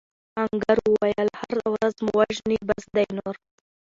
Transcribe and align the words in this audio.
آهنګر 0.41 0.77
وویل 0.91 1.29
هره 1.39 1.65
ورځ 1.73 1.95
مو 2.05 2.11
وژني 2.19 2.57
بس 2.67 2.83
دی 2.95 3.05
نور. 3.17 3.35